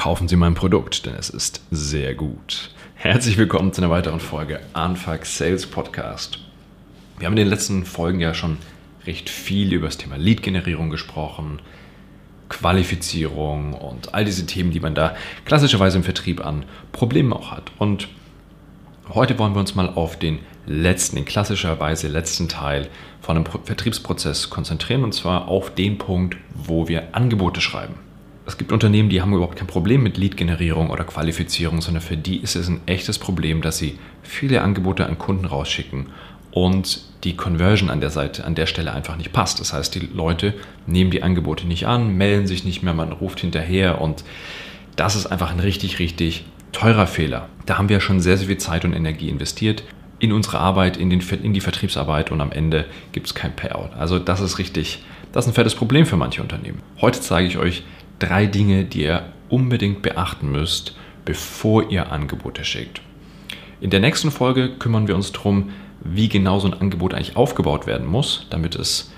[0.00, 2.70] kaufen Sie mein Produkt, denn es ist sehr gut.
[2.94, 6.38] Herzlich willkommen zu einer weiteren Folge Anfang Sales Podcast.
[7.18, 8.56] Wir haben in den letzten Folgen ja schon
[9.04, 11.60] recht viel über das Thema Lead-Generierung gesprochen,
[12.48, 17.70] Qualifizierung und all diese Themen, die man da klassischerweise im Vertrieb an Problemen auch hat.
[17.76, 18.08] Und
[19.10, 22.88] heute wollen wir uns mal auf den letzten, in klassischer Weise letzten Teil
[23.20, 27.96] von einem Vertriebsprozess konzentrieren und zwar auf den Punkt, wo wir Angebote schreiben.
[28.50, 32.38] Es gibt Unternehmen, die haben überhaupt kein Problem mit Lead-Generierung oder Qualifizierung, sondern für die
[32.38, 36.06] ist es ein echtes Problem, dass sie viele Angebote an Kunden rausschicken
[36.50, 39.60] und die Conversion an der Seite, an der Stelle einfach nicht passt.
[39.60, 40.54] Das heißt, die Leute
[40.88, 44.24] nehmen die Angebote nicht an, melden sich nicht mehr, man ruft hinterher und
[44.96, 47.48] das ist einfach ein richtig, richtig teurer Fehler.
[47.66, 49.84] Da haben wir schon sehr, sehr viel Zeit und Energie investiert
[50.18, 53.90] in unsere Arbeit, in, den, in die Vertriebsarbeit und am Ende gibt es kein Payout.
[53.96, 56.82] Also das ist richtig, das ist ein fettes Problem für manche Unternehmen.
[57.00, 57.84] Heute zeige ich euch,
[58.20, 60.94] drei Dinge, die ihr unbedingt beachten müsst,
[61.24, 63.02] bevor ihr Angebote schickt.
[63.80, 65.70] In der nächsten Folge kümmern wir uns darum,
[66.02, 69.12] wie genau so ein Angebot eigentlich aufgebaut werden muss, damit es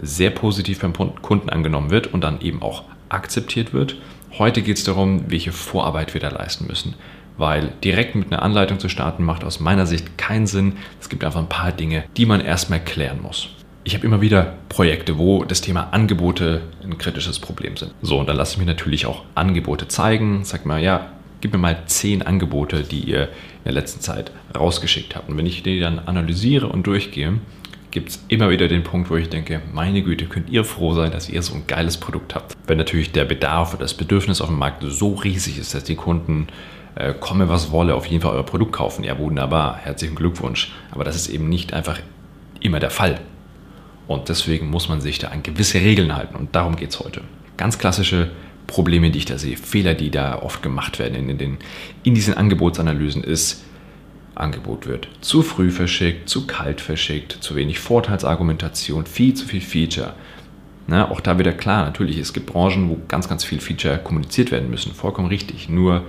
[0.00, 3.96] sehr positiv beim Kunden angenommen wird und dann eben auch akzeptiert wird.
[4.38, 6.94] Heute geht es darum, welche Vorarbeit wir da leisten müssen,
[7.36, 10.76] weil direkt mit einer Anleitung zu starten macht aus meiner Sicht keinen Sinn.
[11.00, 13.50] Es gibt einfach ein paar Dinge, die man erstmal klären muss
[13.84, 17.92] ich habe immer wieder Projekte, wo das Thema Angebote ein kritisches Problem sind.
[18.00, 20.44] So, und dann lasse ich mir natürlich auch Angebote zeigen.
[20.44, 25.16] Sag mal, ja, gib mir mal zehn Angebote, die ihr in der letzten Zeit rausgeschickt
[25.16, 25.28] habt.
[25.28, 27.34] Und wenn ich die dann analysiere und durchgehe,
[27.90, 31.10] gibt es immer wieder den Punkt, wo ich denke, meine Güte, könnt ihr froh sein,
[31.10, 32.56] dass ihr so ein geiles Produkt habt.
[32.66, 35.96] Wenn natürlich der Bedarf oder das Bedürfnis auf dem Markt so riesig ist, dass die
[35.96, 36.46] Kunden
[36.94, 39.04] äh, komme was wolle, auf jeden Fall euer Produkt kaufen.
[39.04, 40.72] Ja, wunderbar, herzlichen Glückwunsch.
[40.92, 41.98] Aber das ist eben nicht einfach
[42.60, 43.20] immer der Fall.
[44.06, 46.36] Und deswegen muss man sich da an gewisse Regeln halten.
[46.36, 47.22] Und darum geht es heute.
[47.56, 48.30] Ganz klassische
[48.66, 51.58] Probleme, die ich da sehe, Fehler, die da oft gemacht werden in, den,
[52.02, 53.64] in diesen Angebotsanalysen, ist,
[54.34, 60.14] Angebot wird zu früh verschickt, zu kalt verschickt, zu wenig Vorteilsargumentation, viel zu viel Feature.
[60.86, 64.50] Na, auch da wieder klar, natürlich, es gibt Branchen, wo ganz, ganz viel Feature kommuniziert
[64.50, 64.94] werden müssen.
[64.94, 65.68] Vollkommen richtig.
[65.68, 66.04] Nur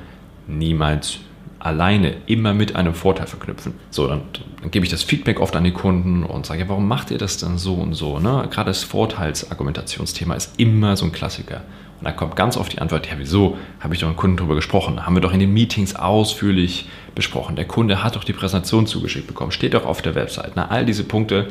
[0.48, 1.20] niemals
[1.64, 3.74] alleine immer mit einem Vorteil verknüpfen.
[3.90, 4.22] So, dann,
[4.62, 7.38] dann gebe ich das Feedback oft an die Kunden und sage, warum macht ihr das
[7.38, 8.20] denn so und so?
[8.20, 8.48] Ne?
[8.52, 11.62] Gerade das Vorteilsargumentationsthema ist immer so ein Klassiker.
[12.00, 13.58] Und da kommt ganz oft die Antwort, ja, wieso?
[13.80, 15.06] Habe ich doch mit Kunden darüber gesprochen.
[15.06, 17.56] Haben wir doch in den Meetings ausführlich besprochen.
[17.56, 20.54] Der Kunde hat doch die Präsentation zugeschickt bekommen, steht doch auf der Website.
[20.56, 21.48] Na, all diese Punkte,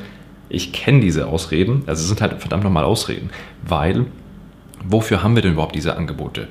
[0.50, 3.30] ich kenne diese Ausreden, also sind halt verdammt nochmal Ausreden,
[3.62, 4.04] weil
[4.84, 6.48] wofür haben wir denn überhaupt diese Angebote?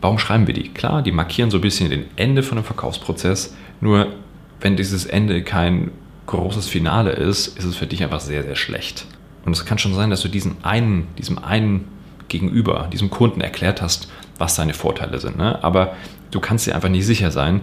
[0.00, 0.68] Warum schreiben wir die?
[0.68, 4.14] Klar, die markieren so ein bisschen den Ende von einem Verkaufsprozess, nur
[4.60, 5.90] wenn dieses Ende kein
[6.26, 9.06] großes Finale ist, ist es für dich einfach sehr, sehr schlecht.
[9.44, 11.86] Und es kann schon sein, dass du diesen einen, diesem einen
[12.28, 15.38] Gegenüber, diesem Kunden erklärt hast, was seine Vorteile sind.
[15.38, 15.62] Ne?
[15.64, 15.94] Aber
[16.30, 17.62] du kannst dir einfach nicht sicher sein,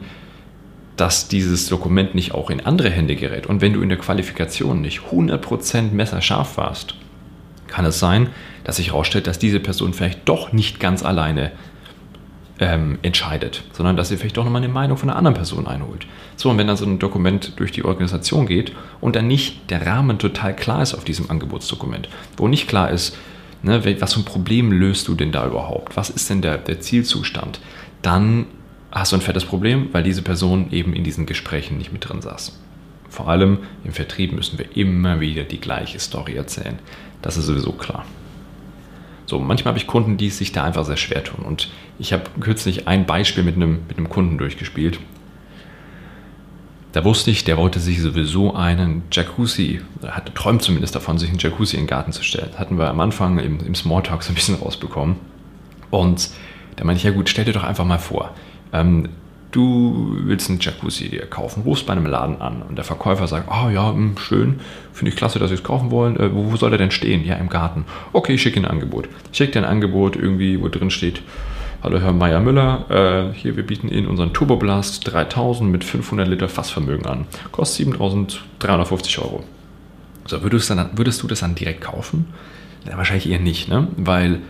[0.97, 3.47] dass dieses Dokument nicht auch in andere Hände gerät.
[3.47, 6.95] Und wenn du in der Qualifikation nicht 100% messerscharf warst,
[7.67, 8.29] kann es sein,
[8.63, 11.51] dass sich herausstellt, dass diese Person vielleicht doch nicht ganz alleine
[12.59, 16.07] ähm, entscheidet, sondern dass ihr vielleicht doch nochmal eine Meinung von einer anderen Person einholt.
[16.37, 18.71] So, und wenn dann so ein Dokument durch die Organisation geht
[19.01, 22.07] und dann nicht der Rahmen total klar ist auf diesem Angebotsdokument,
[22.37, 23.17] wo nicht klar ist,
[23.61, 26.79] ne, was für ein Problem löst du denn da überhaupt, was ist denn der, der
[26.79, 27.59] Zielzustand,
[28.01, 28.45] dann
[28.91, 32.21] hast du ein fettes Problem, weil diese Person eben in diesen Gesprächen nicht mit drin
[32.21, 32.57] saß.
[33.09, 36.79] Vor allem im Vertrieb müssen wir immer wieder die gleiche Story erzählen.
[37.21, 38.05] Das ist sowieso klar.
[39.25, 41.45] So, manchmal habe ich Kunden, die sich da einfach sehr schwer tun.
[41.45, 44.99] Und ich habe kürzlich ein Beispiel mit einem, mit einem Kunden durchgespielt.
[46.91, 51.39] Da wusste ich, der wollte sich sowieso einen Jacuzzi, hatte träumt zumindest davon, sich einen
[51.39, 52.51] Jacuzzi in den Garten zu stellen.
[52.57, 55.17] Hatten wir am Anfang im, im Smalltalk so ein bisschen rausbekommen.
[55.89, 56.29] Und
[56.77, 58.33] da meinte ich, ja gut, stell dir doch einfach mal vor,
[58.71, 59.09] ähm,
[59.55, 63.49] du willst einen Jacuzzi dir kaufen, rufst bei einem Laden an und der Verkäufer sagt,
[63.49, 64.59] oh ja, hm, schön,
[64.91, 66.19] finde ich klasse, dass Sie es kaufen wollen.
[66.19, 67.23] Äh, wo, soll er denn stehen?
[67.23, 67.85] Ja, im Garten.
[68.11, 69.07] Okay, ich schicke Ihnen ein Angebot.
[69.31, 71.21] Ich schicke dir ein Angebot irgendwie, wo drin steht,
[71.81, 77.05] hallo Herr Meier-Müller, äh, hier, wir bieten Ihnen unseren Turboblast 3000 mit 500 Liter Fassvermögen
[77.05, 77.25] an.
[77.51, 79.43] Kostet 7350 Euro.
[80.25, 82.25] So, würdest, dann, würdest du das dann direkt kaufen?
[82.85, 83.87] Ja, wahrscheinlich eher nicht, ne?
[83.95, 84.41] weil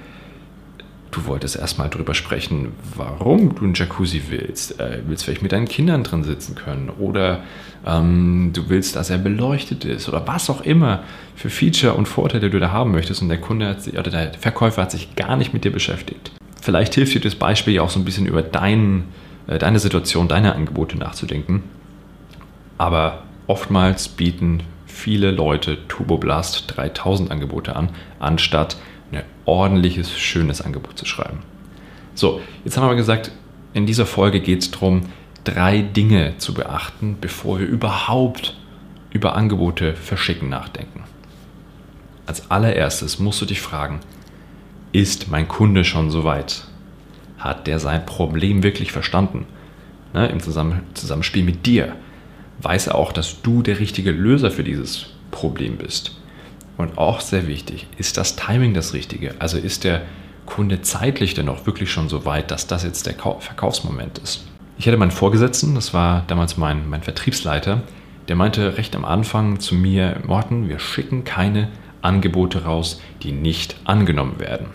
[1.16, 4.80] du wolltest erstmal drüber sprechen, warum du einen Jacuzzi willst.
[4.80, 7.44] Äh, willst vielleicht mit deinen Kindern drin sitzen können oder
[7.86, 11.04] ähm, du willst, dass er beleuchtet ist oder was auch immer
[11.36, 14.34] für Feature und Vorteile du da haben möchtest und der Kunde hat sich, oder der
[14.34, 16.32] Verkäufer hat sich gar nicht mit dir beschäftigt.
[16.62, 19.06] Vielleicht hilft dir das Beispiel ja auch so ein bisschen über dein,
[19.48, 21.64] äh, deine Situation, deine Angebote nachzudenken.
[22.78, 27.90] Aber oftmals bieten viele Leute Turboblast 3000 Angebote an,
[28.20, 28.78] anstatt
[29.16, 31.40] ein ordentliches, schönes Angebot zu schreiben.
[32.14, 33.32] So, jetzt haben wir gesagt,
[33.74, 35.02] in dieser Folge geht es darum,
[35.44, 38.56] drei Dinge zu beachten, bevor wir überhaupt
[39.12, 41.04] über Angebote verschicken nachdenken.
[42.26, 44.00] Als allererstes musst du dich fragen,
[44.92, 46.66] ist mein Kunde schon soweit?
[47.38, 49.46] Hat der sein Problem wirklich verstanden?
[50.14, 51.96] Ne, Im Zusammenspiel mit dir.
[52.62, 56.18] Weiß er auch, dass du der richtige Löser für dieses Problem bist?
[56.78, 59.36] Und auch sehr wichtig, ist das Timing das Richtige?
[59.40, 60.02] Also ist der
[60.46, 64.46] Kunde zeitlich denn auch wirklich schon so weit, dass das jetzt der Verkaufsmoment ist?
[64.78, 67.82] Ich hatte meinen Vorgesetzten, das war damals mein, mein Vertriebsleiter,
[68.28, 71.70] der meinte recht am Anfang zu mir, Morten, wir schicken keine
[72.02, 74.68] Angebote raus, die nicht angenommen werden.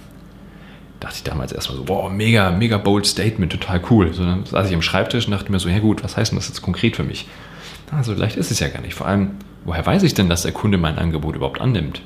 [1.00, 4.12] Dachte ich damals erstmal so, wow, mega, mega bold Statement, total cool.
[4.12, 6.38] So, dann saß ich am Schreibtisch und dachte mir so, ja gut, was heißt denn
[6.38, 7.26] das jetzt konkret für mich?
[7.90, 8.94] Also leicht ist es ja gar nicht.
[8.94, 9.32] Vor allem,
[9.64, 12.02] woher weiß ich denn, dass der Kunde mein Angebot überhaupt annimmt?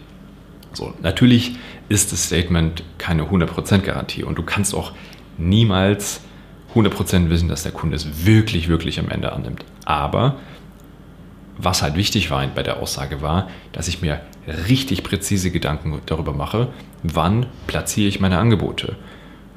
[0.73, 1.57] So, natürlich
[1.89, 4.93] ist das Statement keine 100% Garantie und du kannst auch
[5.39, 6.21] niemals
[6.75, 9.65] 100% wissen, dass der Kunde es wirklich, wirklich am Ende annimmt.
[9.85, 10.37] Aber
[11.57, 14.21] was halt wichtig war bei der Aussage war, dass ich mir
[14.69, 16.69] richtig präzise Gedanken darüber mache,
[17.03, 18.97] wann platziere ich meine Angebote.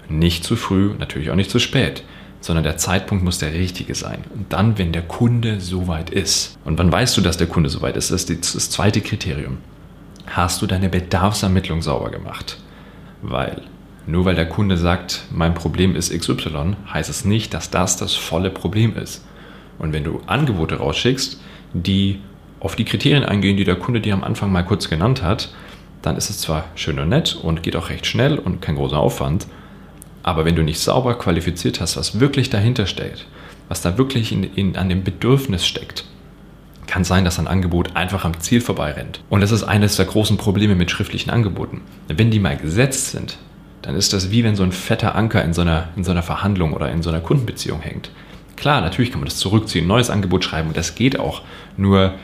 [0.07, 2.03] Nicht zu früh, natürlich auch nicht zu spät,
[2.39, 4.23] sondern der Zeitpunkt muss der richtige sein.
[4.33, 6.57] Und dann, wenn der Kunde soweit ist.
[6.65, 8.11] Und wann weißt du, dass der Kunde soweit ist?
[8.11, 9.57] Das ist das zweite Kriterium.
[10.27, 12.57] Hast du deine Bedarfsermittlung sauber gemacht?
[13.21, 13.63] Weil
[14.05, 18.13] nur weil der Kunde sagt, mein Problem ist XY, heißt es nicht, dass das das
[18.13, 19.25] volle Problem ist.
[19.79, 21.41] Und wenn du Angebote rausschickst,
[21.73, 22.21] die
[22.61, 25.53] auf die Kriterien eingehen, die der Kunde dir am Anfang mal kurz genannt hat,
[26.01, 28.97] dann ist es zwar schön und nett und geht auch recht schnell und kein großer
[28.97, 29.47] Aufwand,
[30.27, 33.25] aber wenn du nicht sauber qualifiziert hast, was wirklich dahinter steht,
[33.69, 36.03] was da wirklich in, in, an dem Bedürfnis steckt,
[36.85, 39.21] kann sein, dass ein Angebot einfach am Ziel vorbeirennt.
[39.29, 41.79] Und das ist eines der großen Probleme mit schriftlichen Angeboten.
[42.09, 43.37] Wenn die mal gesetzt sind,
[43.81, 46.23] dann ist das wie wenn so ein fetter Anker in so einer, in so einer
[46.23, 48.11] Verhandlung oder in so einer Kundenbeziehung hängt.
[48.57, 51.41] Klar, natürlich kann man das zurückziehen, ein neues Angebot schreiben und das geht auch.
[51.77, 52.15] Nur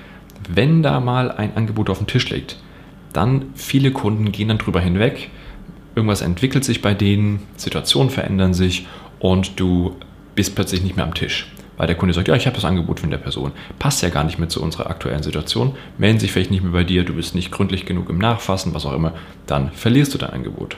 [0.50, 2.58] wenn da mal ein Angebot auf dem Tisch liegt,
[3.14, 5.30] dann viele Kunden gehen dann drüber hinweg.
[5.96, 8.88] Irgendwas entwickelt sich bei denen, Situationen verändern sich
[9.20, 9.96] und du
[10.36, 11.52] bist plötzlich nicht mehr am Tisch.
[11.78, 13.52] Weil der Kunde sagt, ja, ich habe das Angebot von der Person.
[13.80, 15.76] Passt ja gar nicht mehr zu unserer aktuellen Situation.
[15.98, 18.86] Melden sich vielleicht nicht mehr bei dir, du bist nicht gründlich genug im Nachfassen, was
[18.86, 19.14] auch immer.
[19.48, 20.78] Dann verlierst du dein Angebot.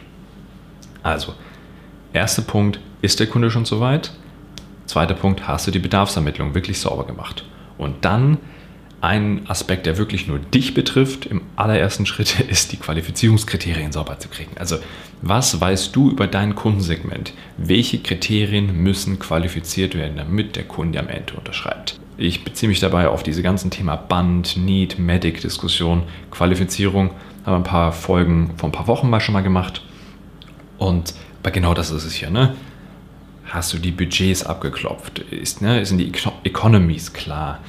[1.03, 1.33] Also,
[2.13, 4.11] erster Punkt, ist der Kunde schon soweit?
[4.85, 7.44] Zweiter Punkt, hast du die Bedarfsermittlung wirklich sauber gemacht?
[7.77, 8.38] Und dann
[9.06, 14.28] ein Aspekt, der wirklich nur dich betrifft, im allerersten Schritt ist die Qualifizierungskriterien sauber zu
[14.28, 14.52] kriegen.
[14.57, 14.78] Also
[15.22, 17.34] was weißt du über dein Kundensegment?
[17.57, 22.00] Welche Kriterien müssen qualifiziert werden, damit der Kunde am Ende unterschreibt?
[22.18, 27.12] Ich beziehe mich dabei auf diese ganzen Thema Band, Need, Medic Diskussion, Qualifizierung.
[27.46, 29.84] Habe ein paar Folgen vor ein paar Wochen mal schon mal gemacht.
[30.78, 31.13] Und
[31.44, 32.30] bei genau das ist es hier.
[32.30, 32.56] Ne?
[33.48, 35.19] hast du die Budgets abgeklopft?
[35.19, 36.12] Ist, ne, sind die
[36.44, 37.60] Economies klar?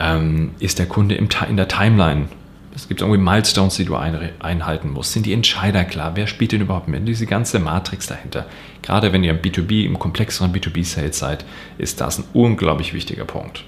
[0.00, 2.28] Ähm, ist der Kunde im, in der Timeline?
[2.74, 5.12] Es gibt irgendwie Milestones, die du ein, einhalten musst.
[5.12, 6.12] Sind die Entscheider klar?
[6.14, 7.06] Wer spielt denn überhaupt mit?
[7.06, 8.46] Diese ganze Matrix dahinter.
[8.80, 11.44] Gerade wenn ihr im B2B, im komplexeren B2B-Sales seid,
[11.76, 13.64] ist das ein unglaublich wichtiger Punkt.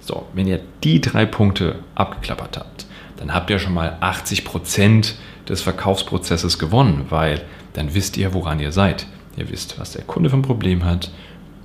[0.00, 2.86] So, wenn ihr die drei Punkte abgeklappert habt,
[3.18, 5.14] dann habt ihr schon mal 80 Prozent
[5.48, 7.42] des Verkaufsprozesses gewonnen, weil
[7.74, 9.06] dann wisst ihr, woran ihr seid.
[9.36, 11.12] Ihr wisst, was der Kunde für ein Problem hat,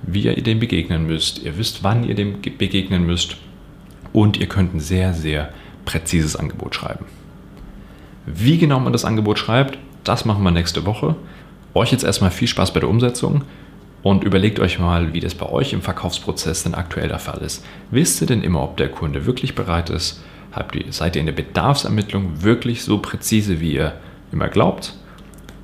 [0.02, 1.42] wie ihr dem begegnen müsst.
[1.42, 3.36] Ihr wisst, wann ihr dem begegnen müsst.
[4.14, 5.50] Und ihr könnt ein sehr, sehr
[5.84, 7.04] präzises Angebot schreiben.
[8.24, 11.16] Wie genau man das Angebot schreibt, das machen wir nächste Woche.
[11.74, 13.44] Euch jetzt erstmal viel Spaß bei der Umsetzung
[14.02, 17.62] und überlegt euch mal, wie das bei euch im Verkaufsprozess denn aktuell der Fall ist.
[17.90, 20.22] Wisst ihr denn immer, ob der Kunde wirklich bereit ist?
[20.88, 23.92] Seid ihr in der Bedarfsermittlung wirklich so präzise, wie ihr
[24.32, 24.94] immer glaubt?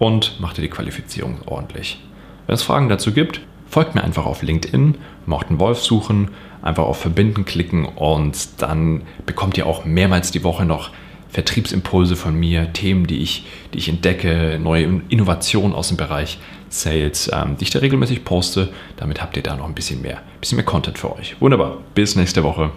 [0.01, 2.03] und macht ihr die Qualifizierung ordentlich.
[2.47, 4.97] Wenn es Fragen dazu gibt, folgt mir einfach auf LinkedIn,
[5.27, 10.67] Morten Wolf suchen, einfach auf Verbinden klicken und dann bekommt ihr auch mehrmals die Woche
[10.67, 10.91] noch
[11.31, 17.31] Vertriebsimpulse von mir, Themen, die ich, die ich entdecke, neue Innovationen aus dem Bereich Sales,
[17.33, 18.69] ähm, die ich da regelmäßig poste.
[18.97, 21.41] Damit habt ihr da noch ein bisschen mehr, bisschen mehr Content für euch.
[21.41, 21.79] Wunderbar.
[21.95, 22.73] Bis nächste Woche.